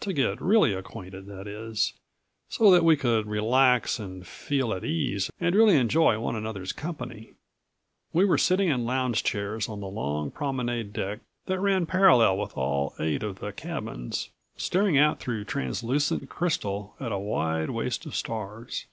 [0.00, 1.92] To get really acquainted, that is,
[2.48, 7.34] so that we could relax and feel at ease and really enjoy one another's company.
[8.12, 12.56] We were sitting in lounge chairs on the long promenade deck that ran parallel with
[12.56, 18.16] all eight of the cabins, staring out through translucent crystal at a wide waste of
[18.16, 18.86] stars.